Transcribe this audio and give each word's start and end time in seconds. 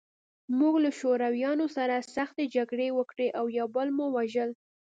موږ 0.59 0.75
له 0.83 0.91
شورویانو 0.99 1.65
سره 1.77 1.95
سختې 2.15 2.43
جګړې 2.55 2.87
وکړې 2.97 3.27
او 3.39 3.45
یو 3.59 3.67
بل 3.75 3.87
مو 3.97 4.05
وژل 4.17 4.49